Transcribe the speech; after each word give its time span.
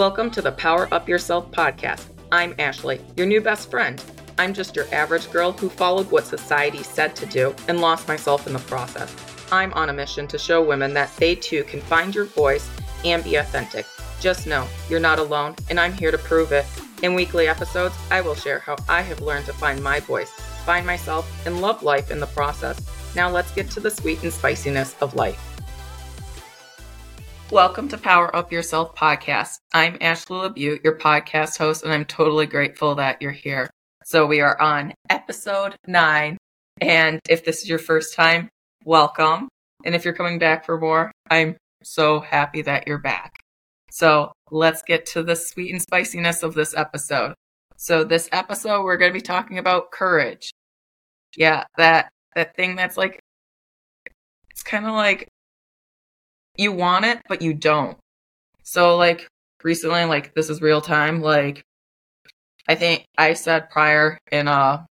Welcome 0.00 0.30
to 0.30 0.40
the 0.40 0.52
Power 0.52 0.88
Up 0.92 1.10
Yourself 1.10 1.50
podcast. 1.50 2.06
I'm 2.32 2.54
Ashley, 2.58 3.02
your 3.18 3.26
new 3.26 3.42
best 3.42 3.70
friend. 3.70 4.02
I'm 4.38 4.54
just 4.54 4.74
your 4.74 4.86
average 4.94 5.30
girl 5.30 5.52
who 5.52 5.68
followed 5.68 6.10
what 6.10 6.24
society 6.24 6.82
said 6.82 7.14
to 7.16 7.26
do 7.26 7.54
and 7.68 7.82
lost 7.82 8.08
myself 8.08 8.46
in 8.46 8.54
the 8.54 8.60
process. 8.60 9.14
I'm 9.52 9.74
on 9.74 9.90
a 9.90 9.92
mission 9.92 10.26
to 10.28 10.38
show 10.38 10.64
women 10.64 10.94
that 10.94 11.14
they 11.18 11.34
too 11.34 11.64
can 11.64 11.82
find 11.82 12.14
your 12.14 12.24
voice 12.24 12.66
and 13.04 13.22
be 13.22 13.34
authentic. 13.34 13.84
Just 14.20 14.46
know 14.46 14.66
you're 14.88 15.00
not 15.00 15.18
alone, 15.18 15.54
and 15.68 15.78
I'm 15.78 15.92
here 15.92 16.10
to 16.10 16.16
prove 16.16 16.50
it. 16.52 16.64
In 17.02 17.12
weekly 17.12 17.46
episodes, 17.46 17.94
I 18.10 18.22
will 18.22 18.34
share 18.34 18.60
how 18.60 18.76
I 18.88 19.02
have 19.02 19.20
learned 19.20 19.44
to 19.46 19.52
find 19.52 19.82
my 19.82 20.00
voice, 20.00 20.30
find 20.64 20.86
myself, 20.86 21.30
and 21.46 21.60
love 21.60 21.82
life 21.82 22.10
in 22.10 22.20
the 22.20 22.26
process. 22.28 22.80
Now 23.14 23.28
let's 23.28 23.52
get 23.52 23.68
to 23.72 23.80
the 23.80 23.90
sweet 23.90 24.22
and 24.22 24.32
spiciness 24.32 24.96
of 25.02 25.14
life. 25.14 25.49
Welcome 27.50 27.88
to 27.88 27.98
Power 27.98 28.34
Up 28.36 28.52
Yourself 28.52 28.94
podcast. 28.94 29.56
I'm 29.74 29.98
Ashley 30.00 30.36
LaBute, 30.36 30.84
your 30.84 30.96
podcast 30.96 31.58
host, 31.58 31.82
and 31.82 31.92
I'm 31.92 32.04
totally 32.04 32.46
grateful 32.46 32.94
that 32.94 33.20
you're 33.20 33.32
here. 33.32 33.68
So 34.04 34.24
we 34.24 34.40
are 34.40 34.58
on 34.60 34.94
episode 35.08 35.74
nine. 35.84 36.38
And 36.80 37.18
if 37.28 37.44
this 37.44 37.62
is 37.62 37.68
your 37.68 37.80
first 37.80 38.14
time, 38.14 38.48
welcome. 38.84 39.48
And 39.84 39.96
if 39.96 40.04
you're 40.04 40.14
coming 40.14 40.38
back 40.38 40.64
for 40.64 40.78
more, 40.78 41.10
I'm 41.28 41.56
so 41.82 42.20
happy 42.20 42.62
that 42.62 42.86
you're 42.86 42.98
back. 42.98 43.32
So 43.90 44.30
let's 44.52 44.82
get 44.82 45.04
to 45.06 45.24
the 45.24 45.34
sweet 45.34 45.72
and 45.72 45.82
spiciness 45.82 46.44
of 46.44 46.54
this 46.54 46.72
episode. 46.76 47.34
So 47.76 48.04
this 48.04 48.28
episode, 48.30 48.84
we're 48.84 48.96
going 48.96 49.10
to 49.10 49.18
be 49.18 49.20
talking 49.20 49.58
about 49.58 49.90
courage. 49.90 50.52
Yeah, 51.36 51.64
that, 51.76 52.10
that 52.36 52.54
thing 52.54 52.76
that's 52.76 52.96
like, 52.96 53.18
it's 54.52 54.62
kind 54.62 54.86
of 54.86 54.92
like 54.92 55.26
you 56.60 56.72
want 56.72 57.06
it, 57.06 57.20
but 57.28 57.42
you 57.42 57.54
don't. 57.54 57.96
So 58.62 58.96
like 58.96 59.26
recently, 59.64 60.04
like 60.04 60.34
this 60.34 60.50
is 60.50 60.60
real 60.60 60.80
time. 60.80 61.22
Like 61.22 61.62
I 62.68 62.74
think 62.74 63.04
I 63.16 63.32
said 63.32 63.70
prior 63.70 64.18
in 64.30 64.46
a 64.46 64.86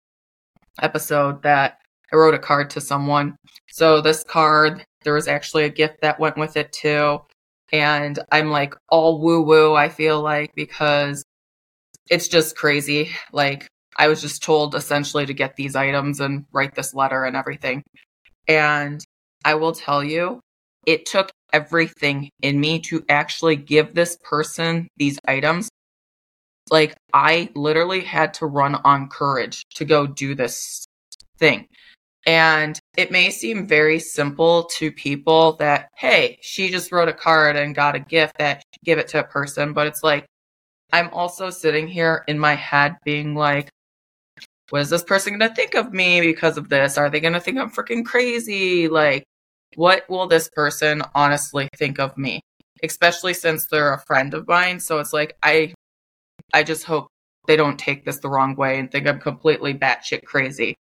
episode 0.82 1.42
that 1.44 1.80
I 2.14 2.18
wrote 2.18 2.36
a 2.36 2.40
card 2.40 2.70
to 2.72 2.82
someone. 2.82 3.36
So 3.72 4.00
this 4.00 4.24
card, 4.24 4.86
there 5.04 5.14
was 5.14 5.28
actually 5.28 5.64
a 5.64 5.70
gift 5.70 6.02
that 6.02 6.20
went 6.20 6.38
with 6.38 6.56
it 6.56 6.72
too. 6.72 7.22
And 7.72 8.20
I'm 8.32 8.52
like 8.52 8.76
all 8.90 9.20
woo 9.20 9.42
woo, 9.42 9.74
I 9.74 9.90
feel 9.90 10.22
like, 10.22 10.52
because 10.56 11.26
it's 12.12 12.28
just 12.28 12.56
crazy. 12.56 13.10
Like 13.34 13.68
I 13.98 14.08
was 14.08 14.22
just 14.22 14.44
told 14.44 14.76
essentially 14.76 15.26
to 15.26 15.34
get 15.34 15.56
these 15.56 15.76
items 15.76 16.20
and 16.20 16.46
write 16.54 16.76
this 16.76 16.94
letter 16.94 17.24
and 17.24 17.36
everything. 17.36 17.82
And 18.48 19.04
I 19.44 19.56
will 19.56 19.74
tell 19.74 20.04
you, 20.04 20.40
it 20.86 21.08
took 21.08 21.32
everything 21.56 22.30
in 22.42 22.60
me 22.60 22.80
to 22.80 23.06
actually 23.08 23.56
give 23.56 23.94
this 23.94 24.18
person 24.24 24.90
these 24.98 25.18
items. 25.26 25.70
Like, 26.70 26.96
I 27.14 27.50
literally 27.56 28.02
had 28.02 28.34
to 28.36 28.46
run 28.46 28.76
on 28.84 29.08
courage 29.08 29.64
to 29.76 29.86
go 29.86 30.06
do 30.06 30.36
this 30.36 30.86
thing. 31.40 31.68
And 32.28 32.78
it 32.98 33.10
may 33.12 33.30
seem 33.30 33.68
very 33.68 34.00
simple 34.00 34.66
to 34.78 34.92
people 34.92 35.54
that, 35.58 35.90
hey, 35.96 36.40
she 36.42 36.70
just 36.70 36.92
wrote 36.92 37.08
a 37.08 37.14
card 37.14 37.56
and 37.56 37.74
got 37.74 37.96
a 37.96 38.00
gift 38.00 38.38
that 38.40 38.64
give 38.84 39.00
it 39.00 39.08
to 39.10 39.20
a 39.20 39.24
person. 39.24 39.72
But 39.72 39.88
it's 39.88 40.04
like, 40.04 40.26
I'm 40.92 41.10
also 41.14 41.50
sitting 41.52 41.88
here 41.88 42.26
in 42.28 42.38
my 42.38 42.56
head 42.56 42.98
being 43.06 43.34
like, 43.36 43.70
what 44.72 44.82
is 44.82 44.90
this 44.90 45.04
person 45.04 45.38
going 45.38 45.50
to 45.50 45.56
think 45.56 45.76
of 45.76 45.94
me 45.94 46.20
because 46.20 46.58
of 46.58 46.68
this? 46.68 46.98
Are 46.98 47.10
they 47.10 47.22
going 47.22 47.34
to 47.34 47.40
think 47.40 47.60
I'm 47.60 47.70
freaking 47.70 48.04
crazy? 48.04 48.88
Like, 48.88 49.24
what 49.76 50.10
will 50.10 50.28
this 50.28 50.50
person 50.50 51.02
honestly 51.14 51.70
think 51.78 52.00
of 52.00 52.18
me? 52.18 52.42
Especially 52.84 53.34
since 53.34 53.68
they're 53.68 53.94
a 53.94 54.02
friend 54.06 54.34
of 54.34 54.48
mine. 54.48 54.80
So 54.80 55.00
it's 55.00 55.14
like, 55.14 55.38
I, 55.42 55.74
I 56.54 56.64
just 56.64 56.84
hope 56.84 57.08
they 57.48 57.56
don't 57.56 57.78
take 57.78 58.06
this 58.06 58.20
the 58.20 58.30
wrong 58.30 58.56
way 58.56 58.80
and 58.80 58.92
think 58.92 59.08
I'm 59.08 59.20
completely 59.20 59.74
batshit 59.74 60.24
crazy. 60.24 60.76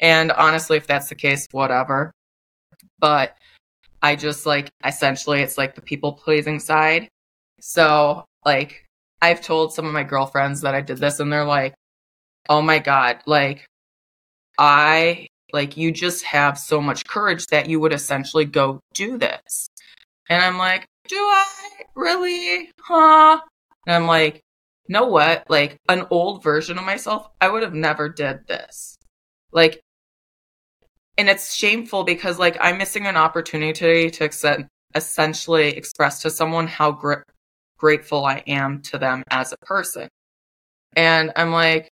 And 0.00 0.32
honestly, 0.32 0.76
if 0.76 0.86
that's 0.86 1.08
the 1.08 1.14
case, 1.14 1.46
whatever. 1.52 2.12
But 2.98 3.36
I 4.02 4.16
just 4.16 4.46
like, 4.46 4.70
essentially, 4.84 5.42
it's 5.42 5.58
like 5.58 5.74
the 5.74 5.82
people 5.82 6.12
pleasing 6.12 6.60
side. 6.60 7.08
So, 7.60 8.24
like, 8.44 8.84
I've 9.20 9.40
told 9.40 9.72
some 9.72 9.86
of 9.86 9.92
my 9.92 10.04
girlfriends 10.04 10.60
that 10.60 10.74
I 10.74 10.80
did 10.80 10.98
this, 10.98 11.18
and 11.18 11.32
they're 11.32 11.44
like, 11.44 11.74
oh 12.48 12.62
my 12.62 12.78
God, 12.78 13.18
like, 13.26 13.66
I 14.56 15.26
like 15.52 15.76
you 15.76 15.92
just 15.92 16.24
have 16.24 16.58
so 16.58 16.80
much 16.80 17.06
courage 17.06 17.46
that 17.48 17.68
you 17.68 17.80
would 17.80 17.92
essentially 17.92 18.44
go 18.44 18.80
do 18.94 19.18
this. 19.18 19.68
And 20.28 20.42
I'm 20.42 20.58
like, 20.58 20.86
do 21.08 21.16
I 21.16 21.46
really? 21.94 22.70
Huh? 22.80 23.40
And 23.86 23.96
I'm 23.96 24.06
like, 24.06 24.42
know 24.88 25.06
what? 25.06 25.48
Like 25.48 25.78
an 25.88 26.06
old 26.10 26.42
version 26.42 26.78
of 26.78 26.84
myself, 26.84 27.28
I 27.40 27.48
would 27.48 27.62
have 27.62 27.74
never 27.74 28.08
did 28.08 28.46
this. 28.46 28.98
Like, 29.52 29.80
and 31.16 31.28
it's 31.28 31.54
shameful 31.54 32.04
because 32.04 32.38
like 32.38 32.56
I'm 32.60 32.78
missing 32.78 33.06
an 33.06 33.16
opportunity 33.16 34.10
to 34.10 34.68
essentially 34.94 35.76
express 35.76 36.22
to 36.22 36.30
someone 36.30 36.66
how 36.66 36.92
gr- 36.92 37.22
grateful 37.78 38.24
I 38.24 38.42
am 38.46 38.82
to 38.82 38.98
them 38.98 39.24
as 39.30 39.52
a 39.52 39.56
person. 39.58 40.08
And 40.96 41.32
I'm 41.36 41.50
like, 41.52 41.87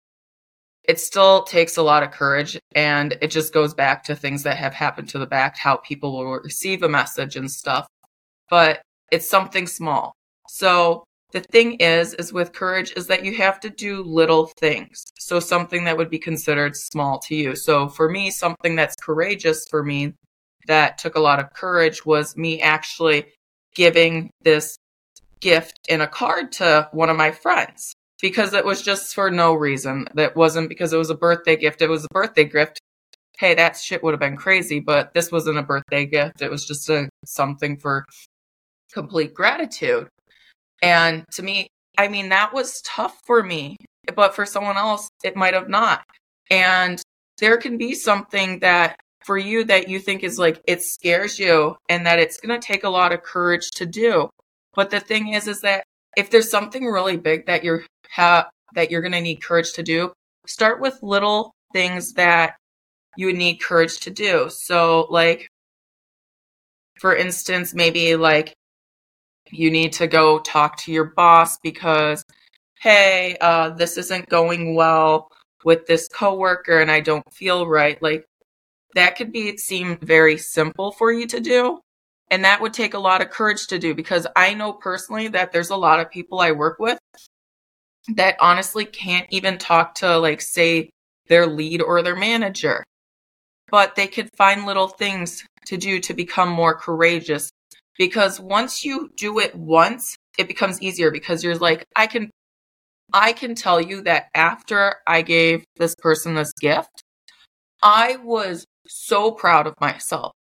it 0.87 0.99
still 0.99 1.43
takes 1.43 1.77
a 1.77 1.83
lot 1.83 2.03
of 2.03 2.11
courage 2.11 2.59
and 2.73 3.17
it 3.21 3.27
just 3.31 3.53
goes 3.53 3.73
back 3.73 4.03
to 4.03 4.15
things 4.15 4.43
that 4.43 4.57
have 4.57 4.73
happened 4.73 5.09
to 5.09 5.19
the 5.19 5.25
back 5.25 5.57
how 5.57 5.77
people 5.77 6.13
will 6.13 6.39
receive 6.39 6.83
a 6.83 6.89
message 6.89 7.35
and 7.35 7.49
stuff. 7.49 7.87
But 8.49 8.81
it's 9.11 9.29
something 9.29 9.67
small. 9.67 10.13
So 10.47 11.03
the 11.31 11.41
thing 11.41 11.73
is 11.75 12.13
is 12.13 12.31
with 12.31 12.53
courage 12.53 12.93
is 12.95 13.07
that 13.07 13.25
you 13.25 13.33
have 13.35 13.59
to 13.61 13.69
do 13.69 14.03
little 14.03 14.47
things. 14.59 15.03
So 15.19 15.39
something 15.39 15.83
that 15.85 15.97
would 15.97 16.09
be 16.09 16.19
considered 16.19 16.75
small 16.75 17.19
to 17.19 17.35
you. 17.35 17.55
So 17.55 17.89
for 17.89 18.09
me 18.09 18.29
something 18.29 18.75
that's 18.75 18.95
courageous 18.95 19.67
for 19.69 19.83
me 19.83 20.13
that 20.67 20.97
took 20.97 21.15
a 21.15 21.19
lot 21.19 21.39
of 21.39 21.53
courage 21.53 22.05
was 22.05 22.37
me 22.37 22.61
actually 22.61 23.25
giving 23.75 24.31
this 24.41 24.77
gift 25.41 25.79
in 25.89 26.01
a 26.01 26.07
card 26.07 26.51
to 26.53 26.87
one 26.91 27.09
of 27.09 27.17
my 27.17 27.31
friends 27.31 27.93
because 28.21 28.53
it 28.53 28.65
was 28.65 28.81
just 28.81 29.13
for 29.13 29.29
no 29.29 29.53
reason. 29.53 30.07
That 30.13 30.35
wasn't 30.35 30.69
because 30.69 30.93
it 30.93 30.97
was 30.97 31.09
a 31.09 31.15
birthday 31.15 31.55
gift. 31.55 31.81
It 31.81 31.89
was 31.89 32.05
a 32.05 32.13
birthday 32.13 32.45
gift. 32.45 32.79
Hey, 33.37 33.53
that 33.55 33.75
shit 33.77 34.01
would 34.03 34.13
have 34.13 34.19
been 34.19 34.37
crazy, 34.37 34.79
but 34.79 35.13
this 35.13 35.31
wasn't 35.31 35.57
a 35.57 35.63
birthday 35.63 36.05
gift. 36.05 36.41
It 36.41 36.49
was 36.49 36.65
just 36.65 36.89
a 36.89 37.09
something 37.25 37.77
for 37.77 38.05
complete 38.93 39.33
gratitude. 39.33 40.07
And 40.81 41.25
to 41.33 41.43
me, 41.43 41.67
I 41.97 42.07
mean, 42.07 42.29
that 42.29 42.53
was 42.53 42.81
tough 42.81 43.19
for 43.25 43.43
me, 43.43 43.77
but 44.15 44.35
for 44.35 44.45
someone 44.45 44.77
else, 44.77 45.09
it 45.23 45.35
might 45.35 45.53
have 45.53 45.69
not. 45.69 46.03
And 46.49 47.01
there 47.39 47.57
can 47.57 47.77
be 47.77 47.93
something 47.93 48.59
that 48.59 48.97
for 49.25 49.37
you 49.37 49.63
that 49.65 49.89
you 49.89 49.99
think 49.99 50.23
is 50.23 50.37
like 50.37 50.61
it 50.67 50.83
scares 50.83 51.39
you 51.39 51.75
and 51.89 52.05
that 52.05 52.19
it's 52.19 52.39
going 52.39 52.59
to 52.59 52.65
take 52.65 52.83
a 52.83 52.89
lot 52.89 53.11
of 53.11 53.23
courage 53.23 53.71
to 53.71 53.85
do. 53.85 54.29
But 54.75 54.91
the 54.91 54.99
thing 54.99 55.29
is, 55.33 55.47
is 55.47 55.61
that 55.61 55.83
if 56.15 56.29
there's 56.29 56.49
something 56.49 56.85
really 56.85 57.17
big 57.17 57.47
that 57.47 57.63
you're 57.63 57.83
ha- 58.15 58.49
that 58.75 58.91
you're 58.91 59.01
going 59.01 59.11
to 59.11 59.21
need 59.21 59.43
courage 59.43 59.73
to 59.73 59.83
do, 59.83 60.13
start 60.47 60.79
with 60.79 60.97
little 61.01 61.53
things 61.73 62.13
that 62.13 62.55
you 63.17 63.27
would 63.27 63.35
need 63.35 63.57
courage 63.57 63.99
to 64.01 64.09
do. 64.09 64.49
So, 64.49 65.07
like, 65.09 65.47
for 66.99 67.15
instance, 67.15 67.73
maybe 67.73 68.15
like 68.15 68.53
you 69.51 69.69
need 69.69 69.93
to 69.93 70.07
go 70.07 70.39
talk 70.39 70.77
to 70.77 70.91
your 70.91 71.05
boss 71.15 71.57
because, 71.59 72.23
hey, 72.79 73.37
uh, 73.41 73.71
this 73.71 73.97
isn't 73.97 74.29
going 74.29 74.75
well 74.75 75.27
with 75.63 75.85
this 75.87 76.07
coworker 76.07 76.79
and 76.79 76.91
I 76.91 76.99
don't 76.99 77.33
feel 77.33 77.67
right. 77.67 78.01
Like, 78.01 78.25
that 78.95 79.17
could 79.17 79.31
be 79.31 79.57
seem 79.57 79.97
very 80.01 80.37
simple 80.37 80.91
for 80.93 81.11
you 81.11 81.27
to 81.27 81.39
do. 81.39 81.79
And 82.31 82.43
that 82.43 82.61
would 82.61 82.73
take 82.73 82.95
a 82.95 82.99
lot 82.99 83.21
of 83.21 83.29
courage 83.29 83.67
to 83.67 83.77
do 83.77 83.93
because 83.93 84.25
I 84.35 84.53
know 84.53 84.73
personally 84.73 85.27
that 85.29 85.51
there's 85.51 85.69
a 85.69 85.75
lot 85.75 85.99
of 85.99 86.09
people 86.09 86.39
I 86.39 86.53
work 86.53 86.79
with 86.79 86.97
that 88.15 88.37
honestly 88.39 88.85
can't 88.85 89.27
even 89.31 89.57
talk 89.57 89.95
to, 89.95 90.17
like, 90.17 90.41
say, 90.41 90.89
their 91.27 91.47
lead 91.47 91.81
or 91.81 92.01
their 92.01 92.15
manager. 92.15 92.83
But 93.71 93.95
they 93.95 94.07
could 94.07 94.29
find 94.37 94.65
little 94.65 94.87
things 94.87 95.43
to 95.67 95.77
do 95.77 95.99
to 96.01 96.13
become 96.13 96.49
more 96.49 96.75
courageous. 96.75 97.49
Because 97.97 98.39
once 98.39 98.83
you 98.83 99.09
do 99.17 99.39
it 99.39 99.55
once, 99.55 100.15
it 100.37 100.47
becomes 100.47 100.81
easier 100.81 101.11
because 101.11 101.43
you're 101.43 101.55
like, 101.55 101.85
I 101.95 102.07
can, 102.07 102.29
I 103.13 103.33
can 103.33 103.55
tell 103.55 103.79
you 103.79 104.01
that 104.01 104.27
after 104.35 104.95
I 105.07 105.21
gave 105.21 105.63
this 105.77 105.95
person 105.95 106.35
this 106.35 106.51
gift, 106.59 107.03
I 107.81 108.17
was 108.17 108.65
so 108.87 109.31
proud 109.31 109.67
of 109.67 109.79
myself. 109.79 110.33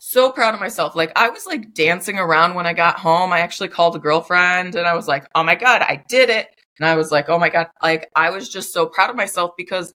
So 0.00 0.30
proud 0.30 0.54
of 0.54 0.60
myself. 0.60 0.94
Like 0.94 1.12
I 1.16 1.30
was 1.30 1.46
like 1.46 1.74
dancing 1.74 2.18
around 2.18 2.54
when 2.54 2.66
I 2.66 2.72
got 2.72 2.98
home. 2.98 3.32
I 3.32 3.40
actually 3.40 3.68
called 3.68 3.96
a 3.96 3.98
girlfriend 3.98 4.74
and 4.74 4.86
I 4.86 4.94
was 4.94 5.08
like, 5.08 5.26
"Oh 5.34 5.42
my 5.42 5.54
god, 5.54 5.82
I 5.82 6.02
did 6.08 6.30
it." 6.30 6.53
And 6.78 6.88
I 6.88 6.96
was 6.96 7.10
like, 7.12 7.28
oh 7.28 7.38
my 7.38 7.48
God, 7.48 7.68
like 7.82 8.10
I 8.16 8.30
was 8.30 8.48
just 8.48 8.72
so 8.72 8.86
proud 8.86 9.10
of 9.10 9.16
myself 9.16 9.52
because 9.56 9.92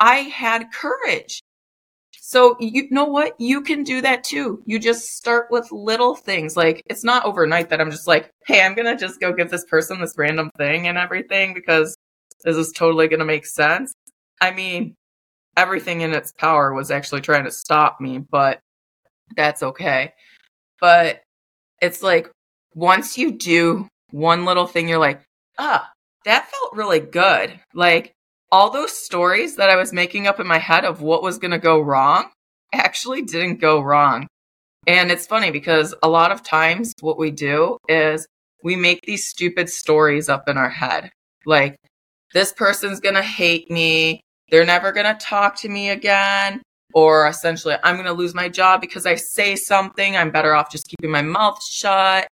I 0.00 0.16
had 0.16 0.72
courage. 0.72 1.42
So 2.20 2.56
you 2.58 2.88
know 2.90 3.04
what? 3.04 3.38
You 3.38 3.60
can 3.60 3.82
do 3.82 4.00
that 4.00 4.24
too. 4.24 4.62
You 4.66 4.78
just 4.78 5.16
start 5.16 5.48
with 5.50 5.70
little 5.70 6.14
things. 6.14 6.56
Like 6.56 6.82
it's 6.86 7.04
not 7.04 7.26
overnight 7.26 7.68
that 7.70 7.80
I'm 7.80 7.90
just 7.90 8.06
like, 8.06 8.30
hey, 8.46 8.62
I'm 8.62 8.74
gonna 8.74 8.96
just 8.96 9.20
go 9.20 9.32
give 9.32 9.50
this 9.50 9.64
person 9.66 10.00
this 10.00 10.14
random 10.16 10.50
thing 10.56 10.88
and 10.88 10.96
everything 10.96 11.54
because 11.54 11.96
this 12.44 12.56
is 12.56 12.72
totally 12.72 13.08
gonna 13.08 13.24
make 13.24 13.46
sense. 13.46 13.92
I 14.40 14.52
mean, 14.52 14.94
everything 15.56 16.00
in 16.00 16.12
its 16.12 16.32
power 16.32 16.72
was 16.72 16.90
actually 16.90 17.20
trying 17.20 17.44
to 17.44 17.50
stop 17.50 18.00
me, 18.00 18.18
but 18.18 18.60
that's 19.36 19.62
okay. 19.62 20.14
But 20.80 21.22
it's 21.80 22.02
like 22.02 22.30
once 22.74 23.18
you 23.18 23.32
do 23.32 23.88
one 24.10 24.44
little 24.44 24.66
thing, 24.66 24.88
you're 24.88 24.98
like, 24.98 25.22
ah, 25.58 25.90
that 26.24 26.50
felt 26.50 26.74
really 26.74 27.00
good. 27.00 27.58
Like 27.72 28.12
all 28.50 28.70
those 28.70 28.92
stories 28.92 29.56
that 29.56 29.70
I 29.70 29.76
was 29.76 29.92
making 29.92 30.26
up 30.26 30.40
in 30.40 30.46
my 30.46 30.58
head 30.58 30.84
of 30.84 31.00
what 31.00 31.22
was 31.22 31.38
going 31.38 31.50
to 31.50 31.58
go 31.58 31.80
wrong 31.80 32.30
actually 32.72 33.22
didn't 33.22 33.60
go 33.60 33.80
wrong. 33.80 34.26
And 34.86 35.10
it's 35.10 35.26
funny 35.26 35.50
because 35.50 35.94
a 36.02 36.08
lot 36.08 36.30
of 36.30 36.42
times 36.42 36.92
what 37.00 37.18
we 37.18 37.30
do 37.30 37.78
is 37.88 38.26
we 38.62 38.76
make 38.76 39.00
these 39.02 39.28
stupid 39.28 39.70
stories 39.70 40.28
up 40.28 40.48
in 40.48 40.56
our 40.56 40.68
head. 40.68 41.10
Like, 41.46 41.76
this 42.32 42.52
person's 42.52 43.00
going 43.00 43.14
to 43.14 43.22
hate 43.22 43.70
me. 43.70 44.20
They're 44.50 44.66
never 44.66 44.92
going 44.92 45.06
to 45.06 45.24
talk 45.24 45.56
to 45.60 45.68
me 45.68 45.90
again. 45.90 46.62
Or 46.94 47.26
essentially, 47.26 47.74
I'm 47.82 47.96
going 47.96 48.06
to 48.06 48.12
lose 48.12 48.34
my 48.34 48.48
job 48.48 48.80
because 48.80 49.04
I 49.04 49.16
say 49.16 49.56
something. 49.56 50.16
I'm 50.16 50.30
better 50.30 50.54
off 50.54 50.70
just 50.70 50.88
keeping 50.88 51.10
my 51.10 51.22
mouth 51.22 51.62
shut. 51.64 52.28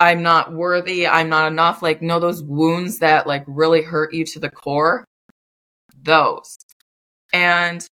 I'm 0.00 0.22
not 0.22 0.52
worthy, 0.52 1.06
I'm 1.06 1.28
not 1.28 1.52
enough, 1.52 1.82
like 1.82 2.00
know 2.00 2.18
those 2.18 2.42
wounds 2.42 2.98
that 3.00 3.26
like 3.26 3.44
really 3.46 3.82
hurt 3.82 4.14
you 4.14 4.24
to 4.24 4.40
the 4.40 4.50
core. 4.50 5.04
Those. 6.02 6.58
And 7.32 7.86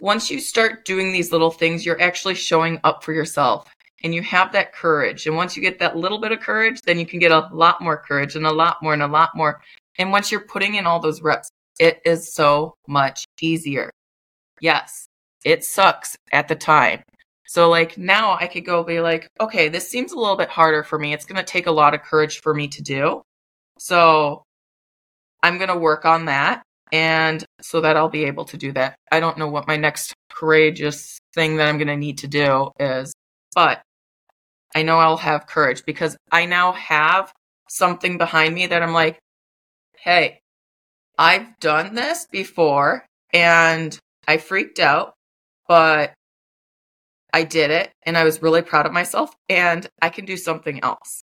once 0.00 0.30
you 0.30 0.38
start 0.40 0.84
doing 0.84 1.12
these 1.12 1.32
little 1.32 1.50
things, 1.50 1.84
you're 1.84 2.00
actually 2.00 2.34
showing 2.34 2.78
up 2.84 3.02
for 3.02 3.12
yourself 3.12 3.66
and 4.02 4.14
you 4.14 4.22
have 4.22 4.52
that 4.52 4.74
courage. 4.74 5.26
And 5.26 5.36
once 5.36 5.56
you 5.56 5.62
get 5.62 5.78
that 5.78 5.96
little 5.96 6.20
bit 6.20 6.32
of 6.32 6.40
courage, 6.40 6.80
then 6.82 6.98
you 6.98 7.06
can 7.06 7.18
get 7.18 7.32
a 7.32 7.48
lot 7.52 7.80
more 7.80 7.96
courage 7.96 8.36
and 8.36 8.46
a 8.46 8.52
lot 8.52 8.82
more 8.82 8.92
and 8.92 9.02
a 9.02 9.06
lot 9.06 9.30
more. 9.34 9.60
And 9.98 10.12
once 10.12 10.30
you're 10.30 10.40
putting 10.40 10.74
in 10.74 10.86
all 10.86 11.00
those 11.00 11.22
reps, 11.22 11.50
it 11.78 12.00
is 12.04 12.32
so 12.34 12.74
much 12.86 13.24
easier. 13.40 13.90
Yes, 14.60 15.06
it 15.44 15.64
sucks 15.64 16.16
at 16.32 16.48
the 16.48 16.56
time. 16.56 17.02
So 17.50 17.68
like 17.68 17.98
now 17.98 18.36
I 18.38 18.46
could 18.46 18.64
go 18.64 18.84
be 18.84 19.00
like, 19.00 19.28
okay, 19.40 19.68
this 19.68 19.90
seems 19.90 20.12
a 20.12 20.16
little 20.16 20.36
bit 20.36 20.48
harder 20.48 20.84
for 20.84 20.96
me. 20.96 21.12
It's 21.12 21.24
going 21.24 21.36
to 21.36 21.42
take 21.42 21.66
a 21.66 21.72
lot 21.72 21.94
of 21.94 22.02
courage 22.02 22.42
for 22.42 22.54
me 22.54 22.68
to 22.68 22.80
do. 22.80 23.22
So 23.76 24.44
I'm 25.42 25.56
going 25.56 25.68
to 25.68 25.76
work 25.76 26.04
on 26.04 26.26
that 26.26 26.62
and 26.92 27.44
so 27.60 27.80
that 27.80 27.96
I'll 27.96 28.08
be 28.08 28.26
able 28.26 28.44
to 28.44 28.56
do 28.56 28.70
that. 28.74 28.94
I 29.10 29.18
don't 29.18 29.36
know 29.36 29.48
what 29.48 29.66
my 29.66 29.76
next 29.76 30.14
courageous 30.32 31.18
thing 31.34 31.56
that 31.56 31.66
I'm 31.66 31.76
going 31.76 31.88
to 31.88 31.96
need 31.96 32.18
to 32.18 32.28
do 32.28 32.70
is, 32.78 33.12
but 33.52 33.82
I 34.72 34.84
know 34.84 35.00
I'll 35.00 35.16
have 35.16 35.48
courage 35.48 35.84
because 35.84 36.16
I 36.30 36.46
now 36.46 36.70
have 36.70 37.32
something 37.68 38.16
behind 38.16 38.54
me 38.54 38.68
that 38.68 38.80
I'm 38.80 38.92
like, 38.92 39.18
hey, 39.98 40.38
I've 41.18 41.58
done 41.58 41.96
this 41.96 42.28
before 42.30 43.04
and 43.32 43.98
I 44.28 44.36
freaked 44.36 44.78
out, 44.78 45.14
but 45.66 46.14
I 47.32 47.44
did 47.44 47.70
it 47.70 47.92
and 48.04 48.16
I 48.16 48.24
was 48.24 48.42
really 48.42 48.62
proud 48.62 48.86
of 48.86 48.92
myself 48.92 49.34
and 49.48 49.86
I 50.02 50.08
can 50.08 50.24
do 50.24 50.36
something 50.36 50.82
else. 50.82 51.22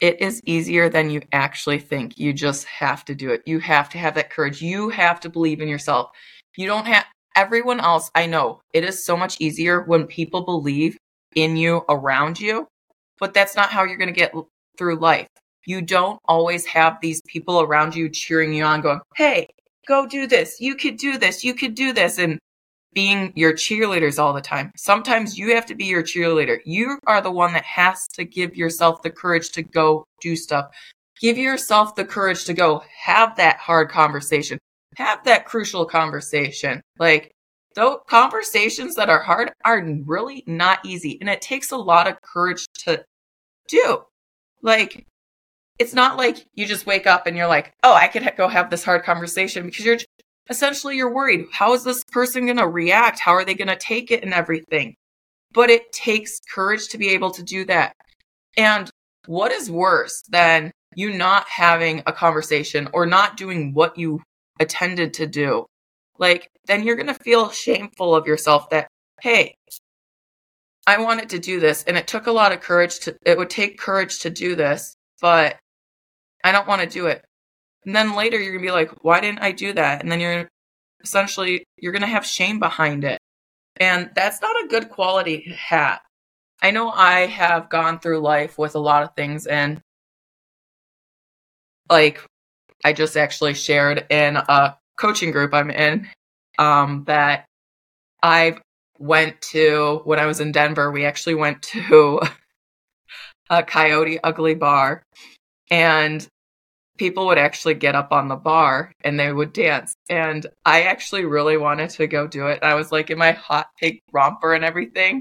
It 0.00 0.20
is 0.20 0.42
easier 0.44 0.88
than 0.88 1.10
you 1.10 1.22
actually 1.32 1.78
think. 1.78 2.18
You 2.18 2.32
just 2.32 2.64
have 2.66 3.04
to 3.06 3.14
do 3.14 3.30
it. 3.30 3.42
You 3.46 3.60
have 3.60 3.88
to 3.90 3.98
have 3.98 4.14
that 4.16 4.30
courage. 4.30 4.60
You 4.60 4.88
have 4.90 5.20
to 5.20 5.30
believe 5.30 5.60
in 5.60 5.68
yourself. 5.68 6.10
You 6.56 6.66
don't 6.66 6.86
have 6.86 7.04
everyone 7.36 7.80
else. 7.80 8.10
I 8.14 8.26
know 8.26 8.60
it 8.72 8.84
is 8.84 9.04
so 9.04 9.16
much 9.16 9.40
easier 9.40 9.82
when 9.82 10.06
people 10.06 10.42
believe 10.42 10.96
in 11.36 11.56
you 11.56 11.84
around 11.88 12.40
you, 12.40 12.66
but 13.18 13.34
that's 13.34 13.56
not 13.56 13.70
how 13.70 13.84
you're 13.84 13.96
going 13.96 14.12
to 14.12 14.20
get 14.20 14.34
through 14.76 14.96
life. 14.96 15.28
You 15.66 15.80
don't 15.80 16.18
always 16.26 16.66
have 16.66 16.98
these 17.00 17.22
people 17.26 17.62
around 17.62 17.94
you 17.94 18.08
cheering 18.08 18.52
you 18.52 18.64
on, 18.64 18.80
going, 18.80 19.00
Hey, 19.16 19.46
go 19.86 20.06
do 20.06 20.26
this. 20.26 20.60
You 20.60 20.74
could 20.74 20.96
do 20.96 21.18
this. 21.18 21.44
You 21.44 21.54
could 21.54 21.74
do 21.74 21.92
this. 21.92 22.18
And 22.18 22.38
being 22.94 23.32
your 23.34 23.52
cheerleaders 23.52 24.18
all 24.18 24.32
the 24.32 24.40
time. 24.40 24.70
Sometimes 24.76 25.36
you 25.38 25.54
have 25.54 25.66
to 25.66 25.74
be 25.74 25.84
your 25.86 26.02
cheerleader. 26.02 26.58
You 26.64 26.98
are 27.06 27.20
the 27.20 27.30
one 27.30 27.52
that 27.52 27.64
has 27.64 28.08
to 28.14 28.24
give 28.24 28.56
yourself 28.56 29.02
the 29.02 29.10
courage 29.10 29.50
to 29.52 29.62
go 29.62 30.06
do 30.20 30.36
stuff. 30.36 30.74
Give 31.20 31.36
yourself 31.36 31.94
the 31.94 32.04
courage 32.04 32.44
to 32.44 32.54
go 32.54 32.82
have 33.04 33.36
that 33.36 33.58
hard 33.58 33.90
conversation. 33.90 34.58
Have 34.96 35.24
that 35.24 35.44
crucial 35.44 35.84
conversation. 35.84 36.80
Like, 36.98 37.32
those 37.74 37.98
conversations 38.08 38.94
that 38.94 39.10
are 39.10 39.20
hard 39.20 39.52
are 39.64 39.84
really 40.04 40.44
not 40.46 40.84
easy. 40.84 41.18
And 41.20 41.28
it 41.28 41.40
takes 41.40 41.72
a 41.72 41.76
lot 41.76 42.06
of 42.06 42.20
courage 42.22 42.66
to 42.84 43.04
do. 43.68 44.04
Like, 44.62 45.04
it's 45.78 45.94
not 45.94 46.16
like 46.16 46.46
you 46.54 46.66
just 46.66 46.86
wake 46.86 47.06
up 47.06 47.26
and 47.26 47.36
you're 47.36 47.48
like, 47.48 47.72
oh, 47.82 47.92
I 47.92 48.06
could 48.06 48.30
go 48.36 48.46
have 48.48 48.70
this 48.70 48.84
hard 48.84 49.02
conversation 49.02 49.64
because 49.66 49.84
you're 49.84 49.98
essentially 50.50 50.96
you're 50.96 51.12
worried. 51.12 51.46
How 51.52 51.74
is 51.74 51.84
this 51.84 52.04
person 52.04 52.46
going 52.46 52.58
to 52.58 52.68
react? 52.68 53.20
How 53.20 53.32
are 53.32 53.44
they 53.44 53.54
going 53.54 53.68
to 53.68 53.76
take 53.76 54.10
it 54.10 54.22
and 54.22 54.34
everything? 54.34 54.94
But 55.52 55.70
it 55.70 55.92
takes 55.92 56.40
courage 56.52 56.88
to 56.88 56.98
be 56.98 57.10
able 57.10 57.30
to 57.32 57.42
do 57.42 57.64
that. 57.66 57.94
And 58.56 58.90
what 59.26 59.52
is 59.52 59.70
worse 59.70 60.22
than 60.28 60.72
you 60.94 61.12
not 61.16 61.48
having 61.48 62.02
a 62.06 62.12
conversation 62.12 62.88
or 62.92 63.06
not 63.06 63.36
doing 63.36 63.72
what 63.74 63.96
you 63.98 64.20
attended 64.60 65.14
to 65.14 65.26
do? 65.26 65.66
Like, 66.18 66.48
then 66.66 66.84
you're 66.84 66.96
going 66.96 67.08
to 67.08 67.14
feel 67.14 67.50
shameful 67.50 68.14
of 68.14 68.26
yourself 68.26 68.70
that, 68.70 68.88
hey, 69.20 69.54
I 70.86 70.98
wanted 70.98 71.30
to 71.30 71.38
do 71.38 71.60
this 71.60 71.82
and 71.84 71.96
it 71.96 72.06
took 72.06 72.26
a 72.26 72.32
lot 72.32 72.52
of 72.52 72.60
courage 72.60 73.00
to, 73.00 73.16
it 73.24 73.38
would 73.38 73.50
take 73.50 73.78
courage 73.78 74.20
to 74.20 74.30
do 74.30 74.54
this, 74.54 74.94
but 75.20 75.56
I 76.44 76.52
don't 76.52 76.68
want 76.68 76.82
to 76.82 76.86
do 76.86 77.06
it. 77.06 77.24
And 77.86 77.94
then 77.94 78.16
later 78.16 78.40
you're 78.40 78.52
going 78.52 78.64
to 78.64 78.68
be 78.68 78.72
like, 78.72 78.90
why 79.04 79.20
didn't 79.20 79.42
I 79.42 79.52
do 79.52 79.72
that? 79.74 80.02
And 80.02 80.10
then 80.10 80.20
you're 80.20 80.48
essentially, 81.02 81.64
you're 81.76 81.92
going 81.92 82.02
to 82.02 82.08
have 82.08 82.26
shame 82.26 82.58
behind 82.58 83.04
it. 83.04 83.18
And 83.76 84.10
that's 84.14 84.40
not 84.40 84.64
a 84.64 84.68
good 84.68 84.88
quality 84.90 85.54
have. 85.58 86.00
I 86.62 86.70
know 86.70 86.90
I 86.90 87.26
have 87.26 87.68
gone 87.68 87.98
through 87.98 88.20
life 88.20 88.56
with 88.58 88.74
a 88.74 88.78
lot 88.78 89.02
of 89.02 89.14
things 89.14 89.46
and 89.46 89.80
like 91.90 92.24
I 92.84 92.92
just 92.92 93.16
actually 93.16 93.54
shared 93.54 94.06
in 94.10 94.36
a 94.36 94.76
coaching 94.96 95.30
group 95.30 95.52
I'm 95.52 95.70
in 95.70 96.08
um, 96.58 97.04
that 97.06 97.46
I 98.22 98.58
went 98.98 99.40
to 99.52 100.00
when 100.04 100.18
I 100.18 100.26
was 100.26 100.40
in 100.40 100.52
Denver. 100.52 100.90
We 100.90 101.04
actually 101.04 101.34
went 101.34 101.62
to 101.62 102.20
a 103.50 103.62
Coyote 103.62 104.20
Ugly 104.22 104.54
bar, 104.54 105.02
and 105.70 106.26
people 106.96 107.26
would 107.26 107.38
actually 107.38 107.74
get 107.74 107.94
up 107.94 108.12
on 108.12 108.28
the 108.28 108.36
bar 108.36 108.92
and 109.02 109.18
they 109.18 109.32
would 109.32 109.52
dance. 109.52 109.94
And 110.08 110.46
I 110.64 110.82
actually 110.82 111.24
really 111.24 111.56
wanted 111.56 111.90
to 111.90 112.06
go 112.06 112.26
do 112.26 112.46
it. 112.46 112.62
I 112.62 112.74
was 112.74 112.92
like 112.92 113.10
in 113.10 113.18
my 113.18 113.32
hot 113.32 113.68
pink 113.78 114.00
romper 114.12 114.54
and 114.54 114.64
everything. 114.64 115.20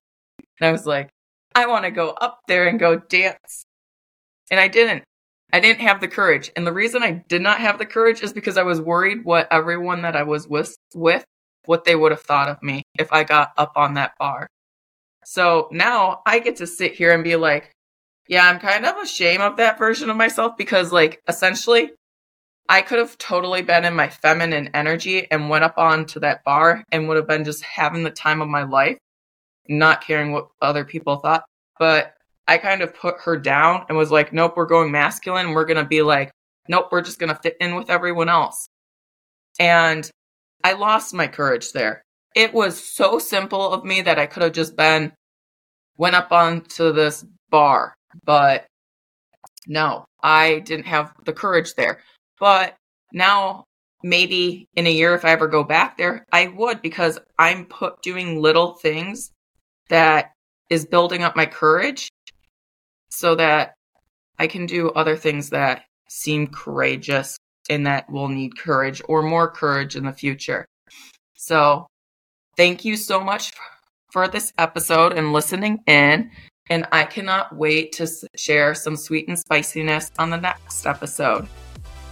And 0.60 0.68
I 0.68 0.72
was 0.72 0.86
like, 0.86 1.10
I 1.56 1.68
want 1.68 1.86
to 1.86 1.92
go 1.92 2.10
up 2.10 2.40
there 2.48 2.68
and 2.68 2.80
go 2.80 2.98
dance. 2.98 3.64
And 4.52 4.60
I 4.60 4.68
didn't. 4.68 5.04
I 5.52 5.60
didn't 5.60 5.82
have 5.82 6.02
the 6.02 6.08
courage. 6.08 6.52
And 6.56 6.66
the 6.66 6.74
reason 6.74 7.04
I 7.04 7.24
did 7.28 7.42
not 7.42 7.60
have 7.60 7.78
the 7.78 7.86
courage 7.86 8.24
is 8.24 8.34
because 8.34 8.58
I 8.58 8.64
was 8.64 8.82
worried 8.82 9.24
what 9.24 9.48
everyone 9.52 10.02
that 10.02 10.16
I 10.16 10.24
was 10.24 10.48
with, 10.48 10.76
with 10.96 11.24
what 11.66 11.86
they 11.86 11.96
would 11.96 12.12
have 12.12 12.22
thought 12.22 12.50
of 12.50 12.62
me 12.64 12.84
if 12.98 13.14
I 13.14 13.24
got 13.24 13.54
up 13.58 13.74
on 13.76 13.94
that 13.94 14.14
bar. 14.18 14.48
So 15.26 15.70
now 15.72 16.22
I 16.26 16.40
get 16.40 16.58
to 16.58 16.68
sit 16.68 16.94
here 16.94 17.12
and 17.12 17.24
be 17.24 17.36
like, 17.36 17.72
yeah, 18.28 18.48
I'm 18.48 18.60
kind 18.60 18.86
of 18.86 18.98
ashamed 18.98 19.42
of 19.42 19.58
that 19.58 19.78
version 19.78 20.10
of 20.10 20.16
myself 20.18 20.56
because, 20.58 20.92
like, 20.92 21.22
essentially, 21.28 21.92
I 22.70 22.82
could 22.82 23.00
have 23.00 23.18
totally 23.18 23.62
been 23.62 23.84
in 23.84 23.96
my 23.96 24.10
feminine 24.10 24.70
energy 24.74 25.30
and 25.30 25.50
went 25.50 25.66
up 25.66 25.78
onto 25.78 26.22
that 26.22 26.44
bar 26.46 26.84
and 26.92 27.08
would 27.08 27.18
have 27.18 27.28
been 27.28 27.44
just 27.44 27.64
having 27.64 28.04
the 28.04 28.10
time 28.12 28.42
of 28.42 28.48
my 28.48 28.64
life, 28.64 28.98
not 29.68 30.06
caring 30.06 30.32
what 30.32 30.48
other 30.62 30.86
people 30.86 31.18
thought. 31.18 31.44
But 31.78 32.14
I 32.48 32.58
kind 32.58 32.82
of 32.82 32.96
put 32.96 33.16
her 33.22 33.38
down 33.38 33.86
and 33.90 33.98
was 33.98 34.12
like, 34.12 34.32
nope, 34.32 34.54
we're 34.56 34.66
going 34.66 34.92
masculine. 34.92 35.52
We're 35.52 35.66
going 35.66 35.84
to 35.84 35.86
be 35.86 36.02
like, 36.02 36.32
nope, 36.70 36.90
we're 36.92 37.02
just 37.02 37.20
going 37.20 37.34
to 37.34 37.42
fit 37.42 37.58
in 37.60 37.76
with 37.76 37.90
everyone 37.90 38.30
else. 38.30 38.68
And 39.60 40.10
I 40.64 40.74
lost 40.74 41.14
my 41.14 41.28
courage 41.28 41.74
there. 41.74 42.02
It 42.36 42.54
was 42.54 42.82
so 42.82 43.20
simple 43.20 43.74
of 43.74 43.84
me 43.84 44.02
that 44.02 44.18
I 44.18 44.26
could 44.26 44.44
have 44.44 44.54
just 44.54 44.78
been, 44.78 45.12
went 45.98 46.16
up 46.16 46.32
onto 46.32 46.94
this 46.94 47.26
bar 47.50 47.94
but 48.26 48.66
no, 49.68 50.06
I 50.22 50.60
didn't 50.60 50.86
have 50.86 51.14
the 51.26 51.34
courage 51.34 51.76
there. 51.76 52.02
But 52.40 52.76
now, 53.12 53.66
maybe 54.04 54.68
in 54.76 54.88
a 54.88 54.92
year, 54.92 55.16
if 55.16 55.24
I 55.26 55.32
ever 55.32 55.48
go 55.48 55.64
back 55.64 55.98
there, 55.98 56.26
I 56.32 56.48
would 56.48 56.82
because 56.82 57.20
I'm 57.40 57.66
put 57.66 58.02
doing 58.02 58.42
little 58.42 58.74
things 58.74 59.32
that 59.90 60.32
is 60.70 60.86
building 60.86 61.24
up 61.24 61.36
my 61.36 61.46
courage 61.46 62.10
so 63.10 63.36
that 63.36 63.76
I 64.40 64.48
can 64.48 64.66
do 64.66 64.90
other 64.90 65.16
things 65.16 65.52
that 65.52 65.84
seem 66.10 66.48
courageous 66.48 67.38
and 67.70 67.88
that 67.88 68.10
will 68.10 68.28
need 68.28 68.58
courage 68.58 69.02
or 69.08 69.22
more 69.22 69.50
courage 69.50 69.96
in 69.96 70.06
the 70.06 70.12
future. 70.12 70.66
So, 71.36 71.88
thank 72.58 72.84
you 72.84 72.98
so 72.98 73.20
much 73.20 73.52
for 74.12 74.28
this 74.28 74.52
episode 74.58 75.14
and 75.14 75.34
listening 75.34 75.80
in. 75.88 76.32
And 76.70 76.88
I 76.92 77.04
cannot 77.04 77.56
wait 77.56 77.92
to 77.94 78.08
share 78.36 78.74
some 78.74 78.96
sweet 78.96 79.28
and 79.28 79.38
spiciness 79.38 80.12
on 80.18 80.30
the 80.30 80.38
next 80.38 80.86
episode. 80.86 81.48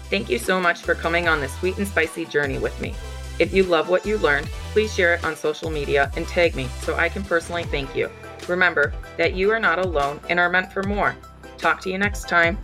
Thank 0.09 0.29
you 0.29 0.37
so 0.37 0.59
much 0.59 0.81
for 0.81 0.93
coming 0.93 1.27
on 1.27 1.39
this 1.39 1.57
sweet 1.59 1.77
and 1.77 1.87
spicy 1.87 2.25
journey 2.25 2.59
with 2.59 2.79
me. 2.81 2.93
If 3.39 3.53
you 3.53 3.63
love 3.63 3.89
what 3.89 4.05
you 4.05 4.17
learned, 4.17 4.47
please 4.73 4.93
share 4.93 5.15
it 5.15 5.23
on 5.23 5.35
social 5.35 5.69
media 5.69 6.11
and 6.15 6.27
tag 6.27 6.55
me 6.55 6.67
so 6.81 6.95
I 6.95 7.09
can 7.09 7.23
personally 7.23 7.63
thank 7.63 7.95
you. 7.95 8.09
Remember 8.47 8.93
that 9.17 9.33
you 9.33 9.51
are 9.51 9.59
not 9.59 9.79
alone 9.79 10.19
and 10.29 10.39
are 10.39 10.49
meant 10.49 10.71
for 10.73 10.83
more. 10.83 11.15
Talk 11.57 11.79
to 11.81 11.89
you 11.89 11.97
next 11.97 12.27
time. 12.27 12.57